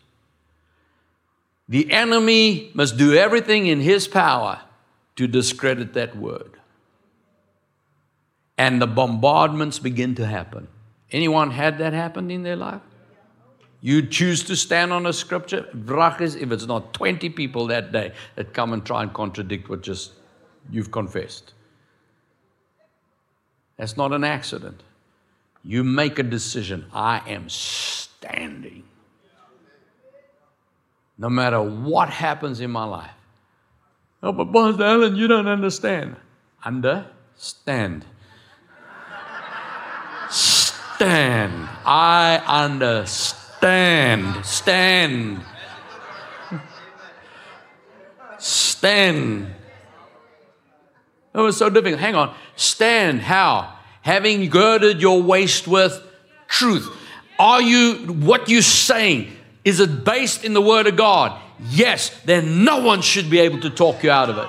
[1.67, 4.61] the enemy must do everything in his power
[5.15, 6.59] to discredit that word.
[8.59, 10.69] And the bombardments begin to happen.
[11.11, 12.83] Anyone had that happen in their life?
[13.87, 15.65] You choose to stand on a scripture,
[16.21, 19.83] is if it's not 20 people that day that come and try and contradict what
[19.83, 20.11] just
[20.73, 21.53] you've confessed.
[23.77, 24.83] That's not an accident.
[25.63, 26.87] You make a decision.
[26.93, 28.83] I am standing.
[31.17, 33.15] No matter what happens in my life.
[34.21, 36.17] Oh, but Pastor Allan, you don't understand.
[36.65, 38.05] Understand.
[40.29, 41.69] Stand.
[41.87, 43.36] I understand.
[43.67, 45.41] Stand, stand,
[48.39, 49.49] stand.
[51.35, 51.99] It was so difficult.
[51.99, 52.33] Hang on.
[52.55, 53.23] Stand.
[53.23, 53.77] How?
[54.03, 56.01] Having girded your waist with
[56.47, 56.89] truth.
[57.41, 59.33] Are you, what you're saying,
[59.65, 61.37] is it based in the Word of God?
[61.69, 62.17] Yes.
[62.25, 64.47] Then no one should be able to talk you out of it.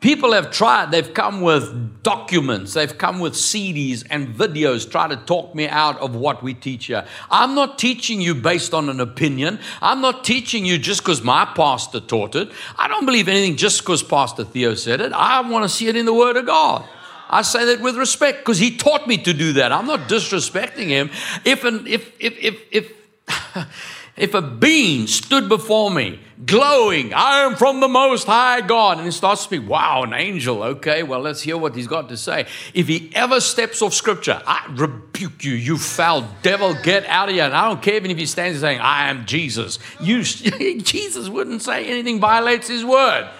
[0.00, 5.16] People have tried, they've come with documents, they've come with CDs and videos, try to
[5.16, 7.06] talk me out of what we teach here.
[7.30, 9.60] I'm not teaching you based on an opinion.
[9.82, 12.50] I'm not teaching you just because my pastor taught it.
[12.78, 15.12] I don't believe anything just because Pastor Theo said it.
[15.12, 16.88] I want to see it in the Word of God.
[17.28, 19.70] I say that with respect because he taught me to do that.
[19.70, 21.10] I'm not disrespecting him.
[21.44, 22.92] If an, if if if if
[24.20, 29.06] if a being stood before me, glowing, I am from the Most High God, and
[29.06, 32.18] he starts to speak, wow, an angel, okay, well, let's hear what he's got to
[32.18, 32.46] say.
[32.74, 37.34] If he ever steps off scripture, I rebuke you, you foul devil, get out of
[37.34, 37.44] here.
[37.44, 39.78] And I don't care even if he stands saying, I am Jesus.
[40.00, 43.30] You, Jesus wouldn't say anything violates his word.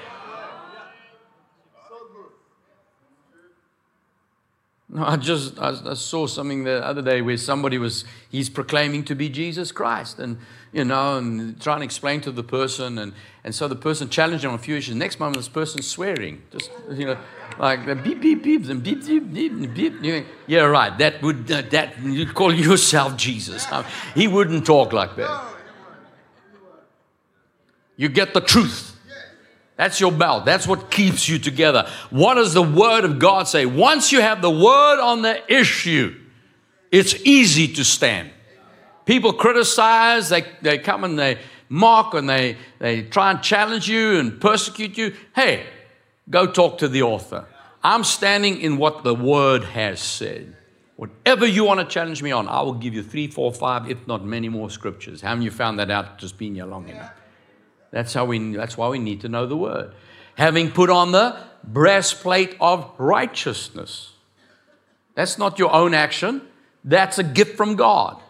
[4.93, 9.05] No, I just I, I, saw something the other day where somebody was he's proclaiming
[9.05, 10.39] to be Jesus Christ and
[10.73, 14.45] you know and trying to explain to the person and and so the person challenged
[14.45, 14.95] him on a few issues.
[14.95, 17.19] Next moment, this person's swearing, just you know,
[17.59, 19.93] like beep beep beeps and beep beep beep beep.
[20.03, 20.97] You think, yeah, right.
[20.99, 23.67] That would uh, that you call yourself Jesus?
[24.15, 25.45] he wouldn't talk like that.
[27.97, 28.97] You get the truth.
[29.77, 30.45] That's your belt.
[30.45, 31.89] That's what keeps you together.
[32.11, 33.65] What does the Word of God say?
[33.65, 36.21] Once you have the Word on the issue,
[36.93, 38.31] it's easy to stand.
[39.11, 41.37] People criticize, they, they come and they
[41.69, 45.13] mock and they, they try and challenge you and persecute you.
[45.35, 45.67] Hey,
[46.31, 47.45] go talk to the author.
[47.83, 50.55] I'm standing in what the Word has said.
[50.95, 54.07] Whatever you want to challenge me on, I will give you three, four, five, if
[54.07, 55.23] not many more scriptures.
[55.23, 57.11] Haven't you found that out just being here long enough?
[57.91, 59.93] That's, how we, that's why we need to know the word.
[60.37, 64.13] Having put on the breastplate of righteousness.
[65.17, 66.43] That's not your own action,
[66.85, 68.23] that's a gift from God.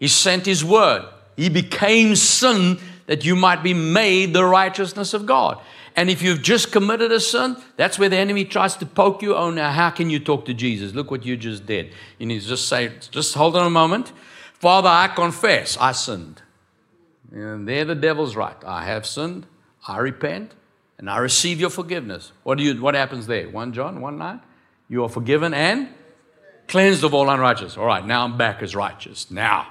[0.00, 1.04] He sent His word.
[1.36, 5.60] He became sin that you might be made the righteousness of God.
[5.96, 9.34] And if you've just committed a sin, that's where the enemy tries to poke you.
[9.34, 10.94] Oh, now how can you talk to Jesus?
[10.94, 11.92] Look what you just did.
[12.18, 14.12] You need to just say, just hold on a moment.
[14.54, 16.42] Father, I confess I sinned.
[17.32, 18.56] And there the devil's right.
[18.64, 19.46] I have sinned,
[19.86, 20.54] I repent,
[20.98, 22.32] and I receive your forgiveness.
[22.42, 23.48] What do you what happens there?
[23.48, 24.40] 1 John 1 9?
[24.88, 25.88] You are forgiven and
[26.68, 27.76] cleansed of all unrighteous.
[27.76, 29.30] All right, now I'm back as righteous.
[29.30, 29.66] Now.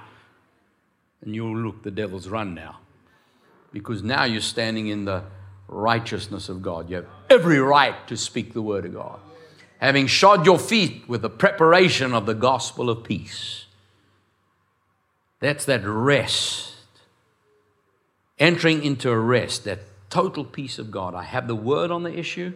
[1.21, 2.79] And you'll look, the devil's run now.
[3.71, 5.23] Because now you're standing in the
[5.67, 6.89] righteousness of God.
[6.89, 9.19] You have every right to speak the word of God.
[9.79, 13.65] Having shod your feet with the preparation of the gospel of peace.
[15.39, 16.69] That's that rest
[18.39, 19.79] entering into a rest, that
[20.09, 21.13] total peace of God.
[21.13, 22.53] I have the word on the issue.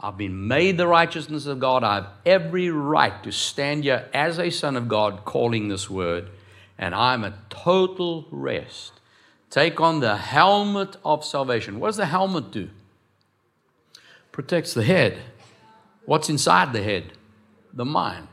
[0.00, 1.82] I've been made the righteousness of God.
[1.82, 6.30] I have every right to stand here as a son of God calling this word,
[6.78, 8.92] and I'm a total rest.
[9.50, 11.78] Take on the helmet of salvation.
[11.78, 12.70] What does the helmet do?
[14.32, 15.18] Protects the head.
[16.06, 17.12] What's inside the head?
[17.72, 18.28] The mind.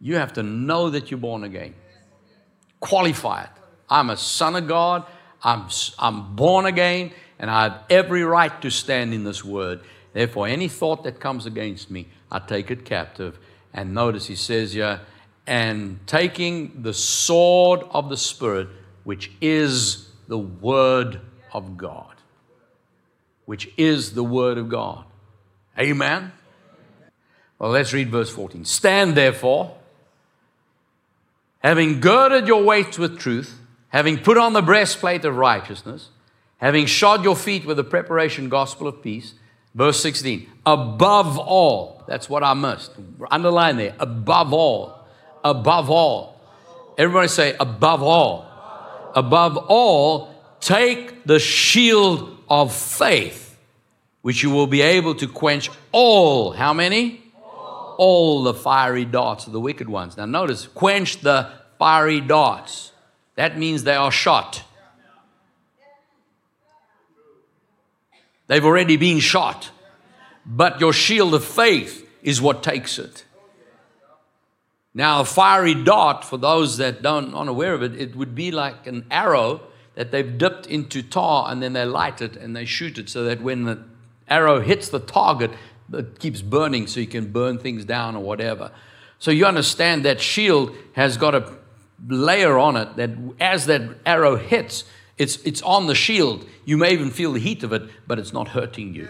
[0.00, 1.74] You have to know that you're born again.
[2.80, 3.50] Qualify it.
[3.88, 5.06] I'm a son of God.
[5.42, 9.80] I'm, I'm born again and I have every right to stand in this word.
[10.12, 13.38] Therefore, any thought that comes against me, I take it captive.
[13.72, 15.00] And notice he says here,
[15.48, 18.68] and taking the sword of the Spirit,
[19.04, 21.20] which is the Word
[21.52, 22.14] of God.
[23.46, 25.04] Which is the Word of God.
[25.78, 26.32] Amen?
[27.58, 28.64] Well, let's read verse 14.
[28.64, 29.76] Stand therefore,
[31.60, 33.58] having girded your waist with truth
[33.88, 36.10] having put on the breastplate of righteousness,
[36.58, 39.34] having shod your feet with the preparation gospel of peace.
[39.74, 42.92] Verse 16, above all, that's what I must
[43.30, 44.97] underline there, above all,
[45.50, 46.40] above all.
[46.96, 48.46] Everybody say, above all.
[49.14, 53.58] Above all, take the shield of faith,
[54.22, 57.22] which you will be able to quench all, how many?
[57.96, 60.16] All the fiery darts of the wicked ones.
[60.16, 62.92] Now, notice, quench the fiery darts.
[63.36, 64.62] That means they are shot.
[68.48, 69.70] They've already been shot.
[70.44, 73.24] But your shield of faith is what takes it.
[74.98, 78.50] Now, a fiery dart, for those that don't aren't aware of it, it would be
[78.50, 79.60] like an arrow
[79.94, 83.22] that they've dipped into tar and then they light it and they shoot it so
[83.22, 83.80] that when the
[84.26, 85.52] arrow hits the target,
[85.92, 88.72] it keeps burning so you can burn things down or whatever.
[89.20, 91.48] So you understand that shield has got a
[92.08, 94.82] layer on it that as that arrow hits,
[95.16, 96.44] it's, it's on the shield.
[96.64, 99.08] You may even feel the heat of it, but it's not hurting you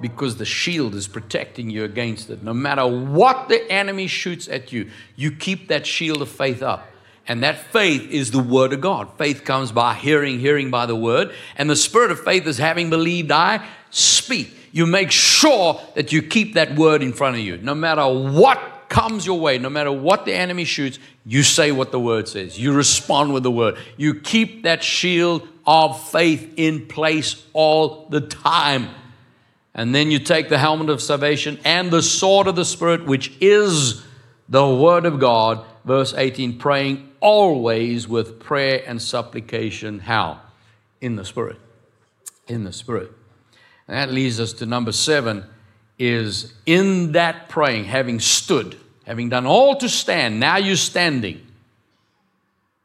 [0.00, 2.42] because the shield is protecting you against it.
[2.42, 6.86] No matter what the enemy shoots at you, you keep that shield of faith up.
[7.26, 9.08] And that faith is the word of God.
[9.16, 11.32] Faith comes by hearing, hearing by the word.
[11.56, 14.52] And the spirit of faith is having believed, I speak.
[14.72, 17.58] You make sure that you keep that word in front of you.
[17.58, 18.58] No matter what
[18.88, 22.58] comes your way, no matter what the enemy shoots, you say what the word says.
[22.58, 23.76] You respond with the word.
[23.96, 28.88] You keep that shield of faith in place all the time.
[29.74, 33.32] And then you take the helmet of salvation and the sword of the Spirit, which
[33.40, 34.02] is
[34.48, 35.64] the word of God.
[35.84, 40.00] Verse 18 praying always with prayer and supplication.
[40.00, 40.40] How?
[41.00, 41.58] In the Spirit.
[42.48, 43.12] In the Spirit.
[43.86, 45.44] And that leads us to number seven
[45.98, 51.46] is in that praying, having stood, having done all to stand, now you're standing.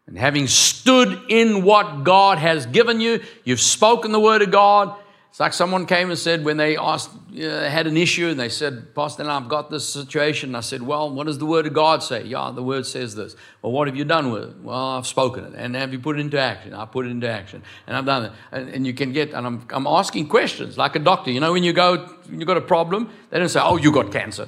[0.08, 4.96] And having stood in what God has given you, you've spoken the word of God.
[5.36, 8.48] It's like someone came and said when they asked, uh, had an issue, and they
[8.48, 10.56] said, Pastor, I've got this situation.
[10.56, 12.24] I said, Well, what does the Word of God say?
[12.24, 13.36] Yeah, the Word says this.
[13.62, 14.56] Well, what have you done with it?
[14.62, 15.54] Well, I've spoken it.
[15.58, 16.74] And have you put it into action?
[16.74, 17.64] I put it into action.
[17.86, 18.32] And I've done it.
[18.54, 21.32] And, and you can get, and I'm, I'm asking questions like a doctor.
[21.32, 24.14] You know, when you go, you've got a problem, they don't say, Oh, you got
[24.14, 24.48] cancer.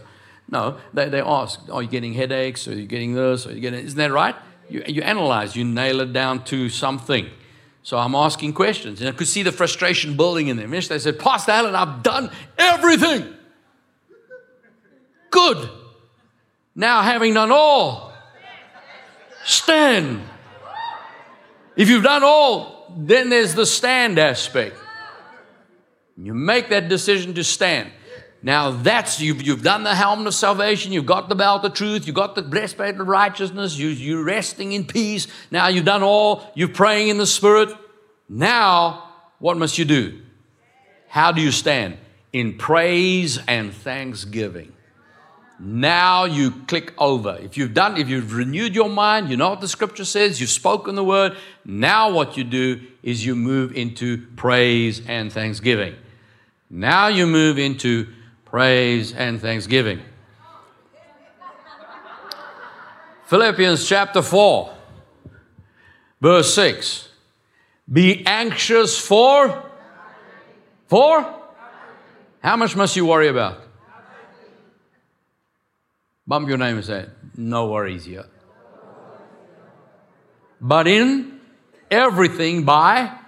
[0.50, 2.66] No, they, they ask, Are you getting headaches?
[2.66, 3.46] Are you getting this?
[3.46, 4.36] Are you getting, isn't that right?
[4.70, 7.30] You, you analyze, you nail it down to something.
[7.88, 10.72] So I'm asking questions, and I could see the frustration building in them.
[10.72, 13.34] They said, Pastor Allan, I've done everything.
[15.30, 15.70] Good.
[16.76, 18.12] Now, having done all,
[19.46, 20.22] stand.
[21.78, 24.76] If you've done all, then there's the stand aspect.
[26.18, 27.90] You make that decision to stand.
[28.44, 32.06] Now that's you've, you've done the helmet of salvation, you've got the belt of truth,
[32.06, 35.28] you've got the breastplate of righteousness, you, you're resting in peace.
[35.50, 37.70] Now you've done all, you're praying in the Spirit.
[38.30, 39.10] Now,
[39.40, 40.22] what must you do?
[41.08, 41.98] How do you stand?
[42.34, 44.74] In praise and thanksgiving.
[45.60, 47.36] Now you click over.
[47.42, 50.52] If you've done, if you've renewed your mind, you know what the scripture says, you've
[50.52, 51.36] spoken the word.
[51.66, 55.96] Now what you do is you move into praise and thanksgiving.
[56.70, 58.08] Now you move into
[58.58, 60.00] praise and thanksgiving.
[63.28, 64.74] Philippians chapter 4,
[66.20, 67.08] verse 6.
[67.94, 69.64] Be anxious for?
[70.88, 71.36] For?
[72.42, 73.62] How much must you worry about?
[76.26, 77.06] Bump your name and say,
[77.36, 78.26] No worries yet.
[80.60, 81.40] But in
[81.92, 83.20] everything by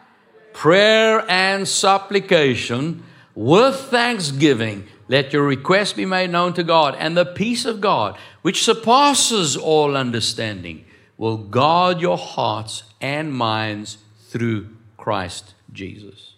[0.53, 3.03] prayer and supplication
[3.35, 8.15] with thanksgiving let your request be made known to God, and the peace of God,
[8.43, 10.85] which surpasses all understanding,
[11.17, 13.97] will guard your hearts and minds
[14.27, 16.35] through Christ Jesus.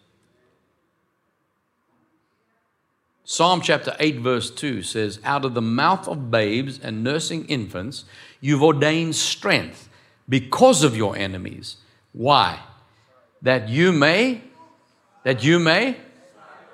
[3.26, 8.06] Psalm chapter 8, verse 2 says, Out of the mouth of babes and nursing infants,
[8.40, 9.90] you've ordained strength
[10.30, 11.76] because of your enemies.
[12.14, 12.60] Why?
[13.42, 14.42] That you may,
[15.24, 15.98] that you may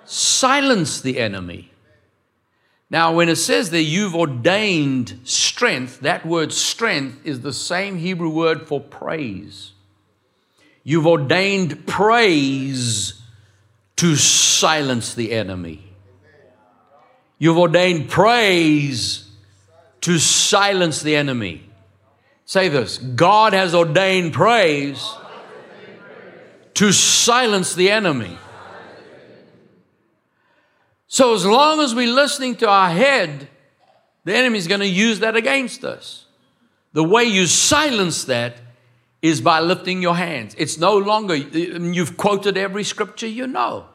[0.06, 1.72] silence the enemy.
[2.90, 8.30] Now, when it says that you've ordained strength, that word strength is the same Hebrew
[8.30, 9.74] word for praise.
[10.84, 13.22] You've ordained praise
[13.98, 15.84] to silence the enemy.
[17.40, 19.30] You've ordained praise
[20.02, 21.70] to silence the enemy.
[22.46, 25.14] Say this God has ordained praise
[26.76, 28.38] to silence the enemy.
[31.08, 33.48] So, as long as we're listening to our head,
[34.26, 36.26] the enemy is going to use that against us.
[36.94, 38.58] The way you silence that
[39.22, 40.54] is by lifting your hands.
[40.58, 43.86] It's no longer, um, you've quoted every scripture you know.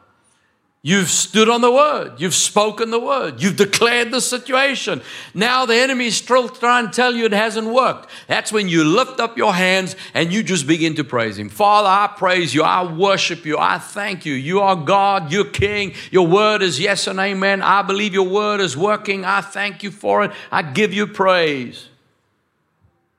[0.85, 2.21] You've stood on the word.
[2.21, 3.41] You've spoken the word.
[3.41, 5.01] You've declared the situation.
[5.33, 8.11] Now the enemy is still trying to tell you it hasn't worked.
[8.27, 11.51] That's when you lift up your hands and you just begin to praise Him.
[11.51, 12.65] Father, I praise you.
[12.65, 13.59] I worship you.
[13.59, 14.35] I thank you.
[14.35, 15.31] You are God.
[15.31, 15.95] You're King.
[16.11, 17.63] Your word is yes and amen.
[17.63, 19.25] I believe your word is working.
[19.25, 20.33] I thank you for it.
[20.51, 21.91] I give you praise.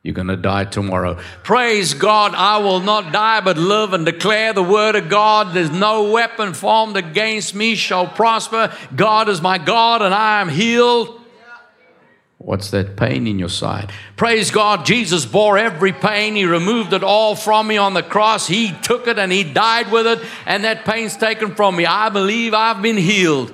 [0.04, 1.18] You're going to die tomorrow.
[1.44, 5.54] Praise God, I will not die but live and declare the word of God.
[5.54, 8.76] There's no weapon formed against me shall prosper.
[8.94, 11.22] God is my God and I am healed.
[12.38, 13.94] What's that pain in your side?
[14.18, 16.36] Praise God, Jesus bore every pain.
[16.36, 18.46] He removed it all from me on the cross.
[18.46, 21.86] He took it and He died with it, and that pain's taken from me.
[21.86, 23.54] I believe I've been healed.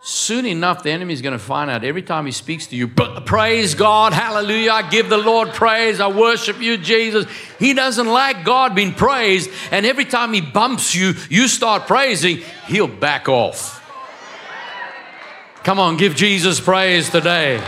[0.00, 2.88] Soon enough, the enemy is going to find out every time he speaks to you,
[2.88, 7.26] praise God, hallelujah, I give the Lord praise, I worship you, Jesus.
[7.58, 12.38] He doesn't like God being praised, and every time he bumps you, you start praising,
[12.66, 13.76] he'll back off.
[15.62, 17.62] Come on, give Jesus praise today.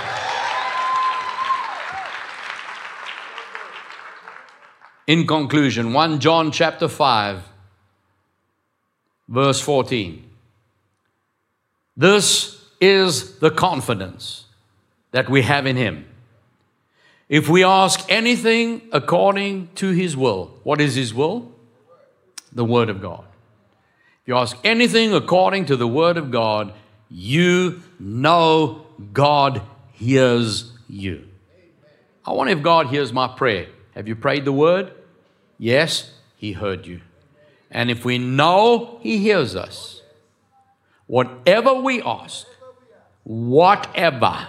[5.07, 7.43] In conclusion, 1 John chapter 5,
[9.29, 10.32] verse 14.
[11.97, 14.47] This is the confidence
[15.11, 16.07] that we have in Him.
[17.29, 21.53] If we ask anything according to His will, what is His will?
[22.53, 23.25] The Word of God.
[24.23, 26.75] If you ask anything according to the Word of God,
[27.09, 29.63] you know God
[29.93, 31.29] hears you.
[32.25, 33.69] I wonder if God hears my prayer.
[33.95, 34.93] Have you prayed the Word?
[35.59, 37.01] Yes, He heard you.
[37.71, 40.02] And if we know He hears us,
[41.13, 42.47] Whatever we ask,
[43.25, 44.49] whatever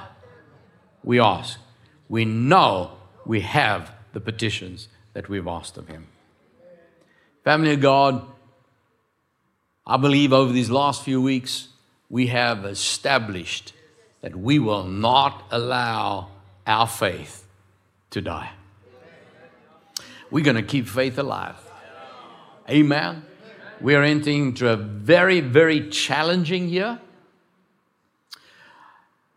[1.03, 1.59] we ask,
[2.07, 2.91] we know
[3.25, 6.07] we have the petitions that we've asked of Him.
[7.43, 8.25] Family of God,
[9.85, 11.67] I believe over these last few weeks,
[12.09, 13.73] we have established
[14.21, 16.29] that we will not allow
[16.65, 17.45] our faith
[18.11, 18.51] to die.
[20.31, 21.57] We're going to keep faith alive.
[22.69, 23.25] Amen.
[23.83, 27.01] We are entering into a very, very challenging year.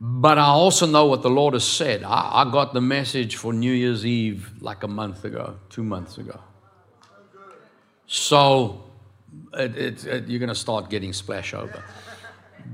[0.01, 2.05] But I also know what the Lord has said.
[2.05, 6.19] I, I, got the message for New Year's Eve like a month ago, two months
[6.19, 6.39] ago.
[8.07, 8.85] So
[9.55, 11.83] it, it, it, you're going to start getting splash over.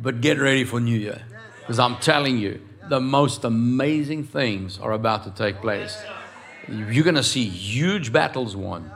[0.02, 1.22] But get ready for New Year.
[1.60, 2.60] Because I'm telling you,
[2.90, 5.96] the most amazing things are about to take place.
[6.68, 8.90] You're going to see huge battles won,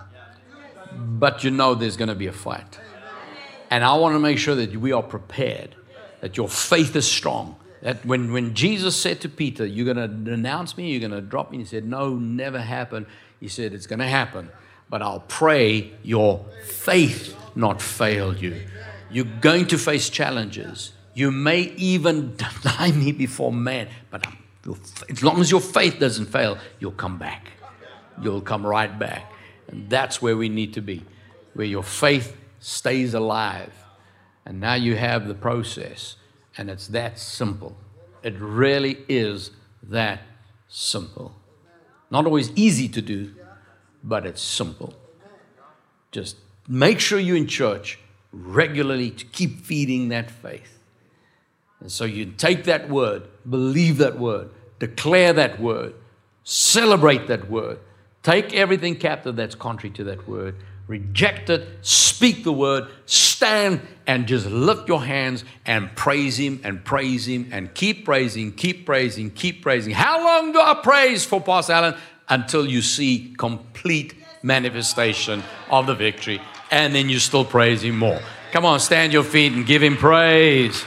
[0.97, 2.79] but you know there's going to be a fight.
[3.71, 5.75] And I want to make sure that we are prepared,
[6.21, 7.57] that your faith is strong.
[7.83, 11.21] That when, when Jesus said to Peter, You're going to denounce me, you're going to
[11.21, 13.07] drop me, he said, No, never happen.
[13.41, 14.51] He said, It's going to happen,
[14.89, 18.67] but I'll pray your faith not fail you.
[19.11, 20.93] You're going to face challenges.
[21.15, 24.27] You may even deny me before man, but
[25.09, 27.49] as long as your faith doesn't fail, you'll come back.
[28.23, 29.33] You'll come right back.
[29.69, 31.05] And that's where we need to be,
[31.55, 33.73] where your faith stays alive.
[34.45, 36.17] And now you have the process,
[36.57, 37.77] and it's that simple.
[38.23, 39.51] It really is
[39.83, 40.21] that
[40.69, 41.35] simple.
[42.11, 43.35] Not always easy to do,
[44.05, 44.95] but it's simple.
[46.13, 46.37] Just
[46.69, 47.99] make sure you're in church
[48.33, 50.79] regularly to keep feeding that faith.
[51.81, 55.95] And so you take that word, believe that word, declare that word,
[56.45, 57.79] celebrate that word,
[58.27, 60.57] take everything captive that's contrary to that word,
[60.89, 66.85] reject it, speak the word, stand and just lift your hands and praise Him and
[66.85, 69.95] praise Him and keep praising, keep praising, keep praising.
[69.95, 71.95] How long do I praise for Pastor Allan?
[72.29, 76.41] Until you see complete manifestation of the victory
[76.73, 78.21] and then you still praise Him more.
[78.51, 80.85] Come on, stand your feet and give Him praise.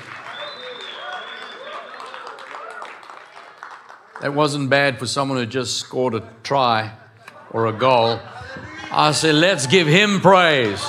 [4.20, 6.92] That wasn't bad for someone who just scored a try
[7.52, 8.20] or a goal.
[8.92, 10.82] I said, let's give Him praise.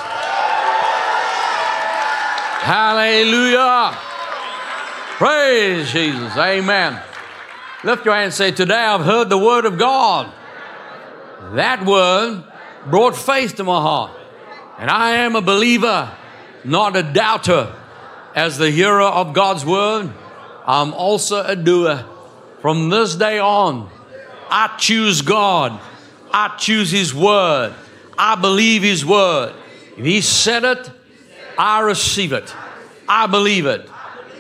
[2.61, 3.97] Hallelujah.
[5.17, 6.37] Praise Jesus.
[6.37, 7.01] Amen.
[7.85, 10.33] Lift your hand and say, Today I've heard the word of God.
[11.55, 12.45] That word
[12.87, 14.13] brought faith to my heart.
[14.79, 16.11] And I am a believer,
[16.65, 17.75] not a doubter.
[18.35, 20.11] As the hearer of God's word,
[20.67, 22.05] I'm also a doer.
[22.61, 23.91] From this day on,
[24.49, 25.81] I choose God.
[26.33, 27.75] I choose His word.
[28.17, 29.55] I believe His word.
[29.97, 30.91] If He said it,
[31.59, 32.55] I receive it.
[33.09, 33.89] I believe it.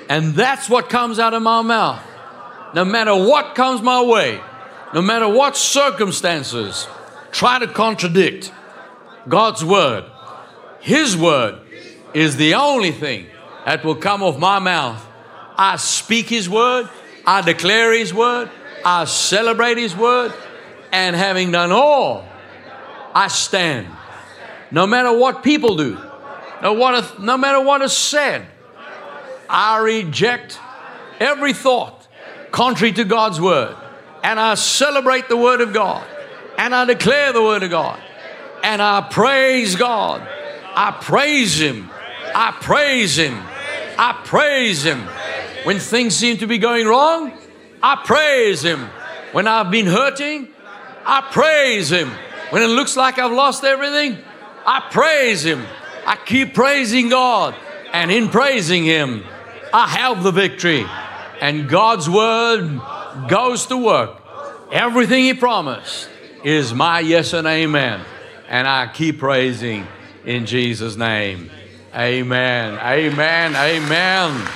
[0.08, 2.02] And that's what comes out of my mouth.
[2.74, 4.40] No matter what comes my way,
[4.94, 6.88] no matter what circumstances
[7.32, 8.52] try to contradict
[9.28, 10.04] God's word,
[10.80, 11.60] his word
[12.14, 13.26] is the only thing
[13.66, 15.06] that will come off my mouth.
[15.56, 16.88] I speak His word,
[17.26, 18.50] I declare His word,
[18.84, 20.32] I celebrate His word,
[20.92, 22.24] and having done all,
[23.14, 23.88] I stand.
[24.70, 25.98] No matter what people do,
[26.62, 28.46] no, what, no matter what is said,
[29.48, 30.60] I reject
[31.18, 32.06] every thought
[32.52, 33.76] contrary to God's word,
[34.22, 36.06] and I celebrate the word of God,
[36.58, 38.00] and I declare the word of God,
[38.62, 40.26] and I praise God
[40.74, 41.90] I praise Him.
[42.34, 43.36] I praise Him.
[43.98, 45.00] I praise Him.
[45.64, 47.32] When things seem to be going wrong,
[47.82, 48.88] I praise Him.
[49.32, 50.48] When I've been hurting,
[51.04, 52.10] I praise Him.
[52.50, 54.18] When it looks like I've lost everything,
[54.66, 55.64] I praise Him.
[56.06, 57.54] I keep praising God.
[57.92, 59.24] And in praising Him,
[59.72, 60.84] I have the victory.
[61.40, 62.80] And God's Word
[63.28, 64.20] goes to work.
[64.72, 66.08] Everything He promised
[66.44, 68.00] is my yes and amen.
[68.48, 69.86] And I keep praising
[70.24, 71.50] in Jesus' name.
[71.94, 72.78] Amen.
[72.78, 73.56] Amen.
[73.56, 74.46] Amen.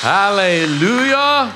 [0.00, 1.54] Hallelujah.